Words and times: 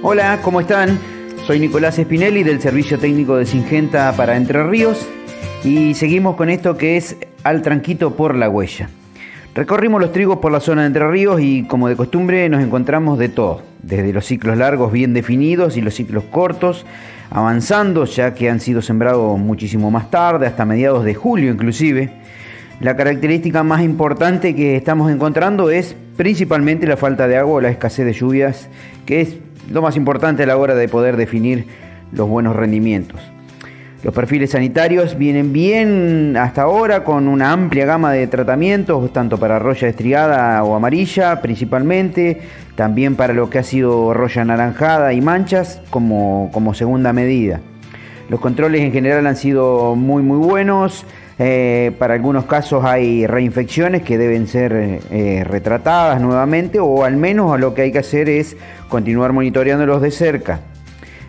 Hola, 0.00 0.38
¿cómo 0.42 0.60
están? 0.60 0.96
Soy 1.44 1.58
Nicolás 1.58 1.96
Spinelli 1.96 2.44
del 2.44 2.60
Servicio 2.60 3.00
Técnico 3.00 3.36
de 3.36 3.44
Singenta 3.44 4.12
para 4.12 4.36
Entre 4.36 4.62
Ríos 4.62 5.04
y 5.64 5.94
seguimos 5.94 6.36
con 6.36 6.50
esto 6.50 6.76
que 6.76 6.96
es 6.96 7.16
Al 7.42 7.62
Tranquito 7.62 8.14
por 8.14 8.36
la 8.36 8.48
Huella. 8.48 8.90
Recorrimos 9.56 10.00
los 10.00 10.12
trigos 10.12 10.38
por 10.38 10.52
la 10.52 10.60
zona 10.60 10.82
de 10.82 10.86
Entre 10.86 11.10
Ríos 11.10 11.40
y 11.40 11.64
como 11.64 11.88
de 11.88 11.96
costumbre 11.96 12.48
nos 12.48 12.62
encontramos 12.62 13.18
de 13.18 13.28
todo, 13.28 13.62
desde 13.82 14.12
los 14.12 14.24
ciclos 14.24 14.56
largos 14.56 14.92
bien 14.92 15.14
definidos 15.14 15.76
y 15.76 15.80
los 15.80 15.94
ciclos 15.94 16.22
cortos, 16.30 16.86
avanzando 17.30 18.04
ya 18.04 18.34
que 18.34 18.48
han 18.50 18.60
sido 18.60 18.82
sembrados 18.82 19.36
muchísimo 19.36 19.90
más 19.90 20.12
tarde, 20.12 20.46
hasta 20.46 20.64
mediados 20.64 21.04
de 21.04 21.14
julio 21.14 21.50
inclusive. 21.50 22.12
La 22.80 22.96
característica 22.96 23.64
más 23.64 23.82
importante 23.82 24.54
que 24.54 24.76
estamos 24.76 25.10
encontrando 25.10 25.70
es 25.70 25.96
principalmente 26.16 26.86
la 26.86 26.96
falta 26.96 27.26
de 27.26 27.36
agua 27.36 27.54
o 27.54 27.60
la 27.60 27.70
escasez 27.70 28.06
de 28.06 28.12
lluvias, 28.12 28.68
que 29.04 29.20
es 29.20 29.36
lo 29.70 29.82
más 29.82 29.96
importante 29.96 30.42
a 30.42 30.46
la 30.46 30.56
hora 30.56 30.74
de 30.74 30.88
poder 30.88 31.16
definir 31.16 31.66
los 32.12 32.28
buenos 32.28 32.56
rendimientos. 32.56 33.20
Los 34.04 34.14
perfiles 34.14 34.50
sanitarios 34.50 35.18
vienen 35.18 35.52
bien 35.52 36.36
hasta 36.36 36.62
ahora 36.62 37.02
con 37.02 37.26
una 37.26 37.50
amplia 37.50 37.84
gama 37.84 38.12
de 38.12 38.28
tratamientos, 38.28 39.12
tanto 39.12 39.38
para 39.38 39.58
roya 39.58 39.88
estriada 39.88 40.62
o 40.62 40.76
amarilla 40.76 41.42
principalmente, 41.42 42.40
también 42.76 43.16
para 43.16 43.34
lo 43.34 43.50
que 43.50 43.58
ha 43.58 43.64
sido 43.64 44.14
roya 44.14 44.42
anaranjada 44.42 45.12
y 45.12 45.20
manchas 45.20 45.82
como, 45.90 46.48
como 46.52 46.74
segunda 46.74 47.12
medida. 47.12 47.60
Los 48.28 48.38
controles 48.38 48.82
en 48.82 48.92
general 48.92 49.26
han 49.26 49.36
sido 49.36 49.96
muy 49.96 50.22
muy 50.22 50.38
buenos, 50.38 51.04
eh, 51.40 51.92
para 51.98 52.14
algunos 52.14 52.46
casos 52.46 52.84
hay 52.84 53.24
reinfecciones 53.26 54.02
que 54.02 54.18
deben 54.18 54.48
ser 54.48 54.72
eh, 55.10 55.44
retratadas 55.44 56.20
nuevamente 56.20 56.80
o 56.80 57.04
al 57.04 57.16
menos 57.16 57.58
lo 57.60 57.74
que 57.74 57.82
hay 57.82 57.92
que 57.92 58.00
hacer 58.00 58.28
es 58.28 58.56
continuar 58.88 59.32
monitoreándolos 59.32 60.02
de 60.02 60.10
cerca. 60.10 60.60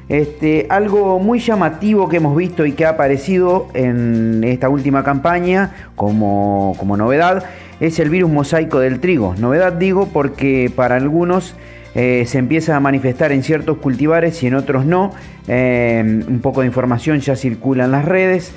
Este, 0.08 0.66
algo 0.70 1.20
muy 1.20 1.38
llamativo 1.38 2.10
que 2.10 2.18
hemos 2.18 2.36
visto 2.36 2.66
y 2.66 2.72
que 2.72 2.88
ha 2.88 2.90
aparecido 2.90 3.68
en 3.76 4.44
esta 4.44 4.68
última 4.68 5.04
campaña 5.04 5.76
como, 5.96 6.76
novedad 6.98 7.44
es 7.80 8.00
el 8.00 8.10
virus 8.10 8.32
mosaico 8.32 8.80
del 8.80 9.00
trigo. 9.00 9.36
Novedad 9.38 9.74
digo 9.74 10.08
porque 10.12 10.72
para 10.76 10.96
algunos 10.96 11.54
eh, 11.94 12.24
se 12.26 12.40
empieza 12.40 12.76
a 12.76 12.80
manifestar 12.80 13.32
en 13.32 13.44
ciertos 13.44 13.78
cultivares 13.78 14.42
y 14.42 14.48
en 14.48 14.56
otros 14.56 14.86
no. 14.86 15.12
Un 15.48 16.40
poco 16.42 16.62
de 16.62 16.68
información 16.68 17.20
ya 17.20 17.36
circula 17.36 17.86
en 17.86 17.92
las 17.92 18.06
redes. 18.06 18.54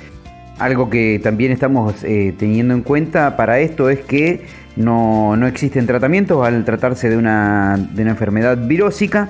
Algo 0.63 0.89
que 0.89 1.19
también 1.21 1.51
estamos 1.51 2.05
eh, 2.05 2.33
teniendo 2.39 2.73
en 2.73 2.83
cuenta 2.83 3.35
para 3.35 3.59
esto 3.59 3.89
es 3.89 3.99
que 3.99 4.45
no, 4.77 5.35
existen 5.45 5.85
tratamientos 5.85 6.47
al 6.47 6.63
tratarse 6.63 7.09
de 7.09 7.17
una, 7.17 7.75
de 7.91 8.01
una 8.03 8.11
enfermedad 8.11 8.57
virósica 8.65 9.29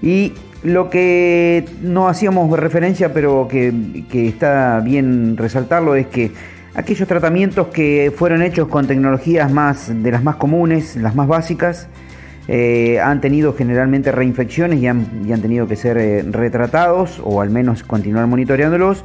y 0.00 0.34
lo 0.62 0.88
que 0.88 1.64
no 1.82 2.06
hacíamos 2.06 2.56
referencia, 2.56 3.12
pero 3.12 3.48
que, 3.48 3.72
está 4.12 4.78
bien 4.78 5.36
resaltarlo, 5.36 5.96
es 5.96 6.06
que 6.06 6.30
aquellos 6.76 7.08
tratamientos 7.08 7.66
que 7.66 8.12
fueron 8.14 8.40
hechos 8.40 8.68
con 8.68 8.86
tecnologías 8.86 9.50
más 9.50 9.90
de 9.92 10.12
las 10.12 10.22
más 10.22 10.36
comunes, 10.36 10.94
las 10.94 11.16
más 11.16 11.26
básicas, 11.26 11.88
eh, 12.46 13.00
han 13.00 13.20
tenido 13.20 13.52
generalmente 13.52 14.12
reinfecciones 14.12 14.80
y 14.80 14.86
han, 14.86 15.26
han 15.28 15.42
tenido 15.42 15.66
que 15.66 15.74
ser 15.74 15.98
eh, 15.98 16.22
retratados 16.22 17.20
o 17.24 17.40
al 17.40 17.50
menos 17.50 17.82
continuar 17.82 18.28
monitoreándolos. 18.28 19.02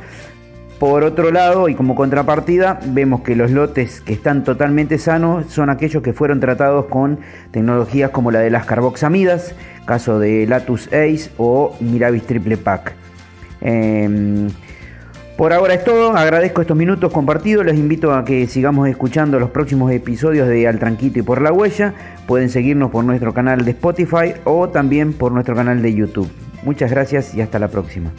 Por 0.79 1.03
otro 1.03 1.31
lado, 1.31 1.69
y 1.69 1.75
como 1.75 1.95
contrapartida, 1.95 2.79
vemos 2.85 3.21
que 3.21 3.35
los 3.35 3.49
lotes 3.49 3.99
que 3.99 4.13
están 4.13 4.43
totalmente 4.43 4.99
sanos 4.99 5.47
son 5.47 5.71
aquellos 5.71 6.03
que 6.03 6.13
fueron 6.13 6.39
tratados 6.39 6.85
con 6.85 7.19
tecnologías 7.49 8.11
como 8.11 8.29
la 8.29 8.39
de 8.39 8.51
las 8.51 8.65
carboxamidas, 8.65 9.55
caso 9.85 10.19
de 10.19 10.45
Latus 10.45 10.85
Ace 10.87 11.31
o 11.37 11.75
Mirabis 11.79 12.27
Triple 12.27 12.57
Pack. 12.57 12.93
Em, 13.61 14.49
por 15.35 15.51
ahora 15.51 15.73
es 15.73 15.83
todo, 15.83 16.15
agradezco 16.15 16.61
estos 16.61 16.77
minutos 16.77 17.11
compartidos, 17.11 17.65
les 17.65 17.75
invito 17.75 18.13
a 18.13 18.23
que 18.23 18.45
sigamos 18.45 18.87
escuchando 18.87 19.39
los 19.39 19.49
próximos 19.49 19.91
episodios 19.91 20.47
de 20.47 20.67
Al 20.67 20.77
Tranquito 20.77 21.17
y 21.17 21.23
por 21.23 21.41
la 21.41 21.51
Huella, 21.51 21.95
pueden 22.27 22.49
seguirnos 22.49 22.91
por 22.91 23.03
nuestro 23.03 23.33
canal 23.33 23.65
de 23.65 23.71
Spotify 23.71 24.33
o 24.43 24.69
también 24.69 25.13
por 25.13 25.31
nuestro 25.31 25.55
canal 25.55 25.81
de 25.81 25.93
YouTube. 25.95 26.29
Muchas 26.63 26.91
gracias 26.91 27.33
y 27.33 27.41
hasta 27.41 27.57
la 27.57 27.67
próxima. 27.67 28.11